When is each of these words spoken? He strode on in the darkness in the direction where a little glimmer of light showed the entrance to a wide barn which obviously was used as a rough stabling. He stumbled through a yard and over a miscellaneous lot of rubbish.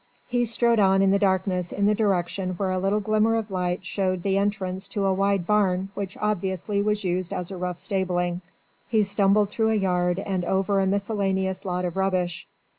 He 0.27 0.45
strode 0.45 0.79
on 0.79 1.03
in 1.03 1.11
the 1.11 1.19
darkness 1.19 1.71
in 1.71 1.85
the 1.85 1.93
direction 1.93 2.53
where 2.55 2.71
a 2.71 2.79
little 2.79 3.01
glimmer 3.01 3.35
of 3.35 3.51
light 3.51 3.85
showed 3.85 4.23
the 4.23 4.35
entrance 4.35 4.87
to 4.87 5.05
a 5.05 5.13
wide 5.13 5.45
barn 5.45 5.89
which 5.93 6.17
obviously 6.17 6.81
was 6.81 7.03
used 7.03 7.31
as 7.31 7.51
a 7.51 7.57
rough 7.57 7.77
stabling. 7.77 8.41
He 8.89 9.03
stumbled 9.03 9.51
through 9.51 9.69
a 9.69 9.75
yard 9.75 10.17
and 10.17 10.43
over 10.43 10.79
a 10.79 10.87
miscellaneous 10.87 11.65
lot 11.65 11.85
of 11.85 11.97
rubbish. 11.97 12.47